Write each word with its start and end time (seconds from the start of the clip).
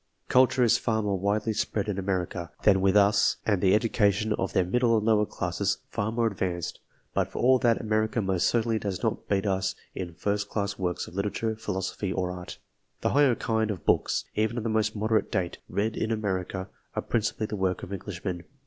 Culture 0.29 0.63
is 0.63 0.79
far 0.79 1.03
more 1.03 1.19
widely 1.19 1.53
spread 1.53 1.87
in 1.87 1.99
America, 1.99 2.49
than 2.63 2.81
with 2.81 2.97
us, 2.97 3.37
and 3.45 3.61
the 3.61 3.75
education 3.75 4.33
of 4.33 4.51
their 4.51 4.65
middle' 4.65 4.97
and 4.97 5.05
lower 5.05 5.27
classes 5.27 5.77
far 5.89 6.11
more 6.11 6.25
advanced; 6.25 6.79
but, 7.13 7.29
for 7.31 7.37
all 7.37 7.59
that, 7.59 7.79
America 7.79 8.19
most 8.19 8.47
certainly 8.47 8.79
does 8.79 9.03
not 9.03 9.27
beat 9.29 9.45
us 9.45 9.75
in 9.93 10.15
first 10.15 10.49
class 10.49 10.79
works 10.79 11.05
of 11.07 11.13
literature, 11.13 11.55
philosophy, 11.55 12.11
or 12.11 12.31
art. 12.31 12.57
The 13.01 13.09
higher 13.11 13.35
kind 13.35 13.69
of 13.69 13.85
books, 13.85 14.25
even 14.33 14.57
of 14.57 14.63
the 14.63 14.69
most 14.71 14.95
modern 14.95 15.27
date, 15.29 15.59
read 15.69 15.95
in 15.95 16.09
America, 16.11 16.69
are 16.95 17.03
principally 17.03 17.45
the 17.45 17.55
work 17.55 17.83
of 17.83 17.93
Englishmen. 17.93 18.45